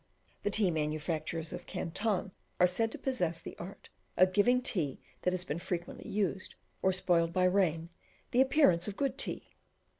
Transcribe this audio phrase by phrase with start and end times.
[0.41, 5.31] The tea manufacturers of Canton are said to possess the art of giving tea that
[5.31, 7.89] has been frequently used, or spoiled by rain,
[8.31, 9.51] the appearance of good tea.